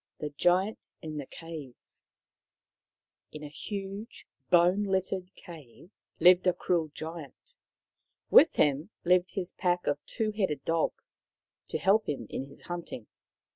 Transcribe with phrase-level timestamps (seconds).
[0.17, 1.75] THE GIANT IN THE CAVE
[3.31, 7.55] In a huge bone littered cave lived a cruel Giant.
[8.31, 11.21] With him lived his pack of two headed dogs,
[11.67, 13.05] to help him in his hunting.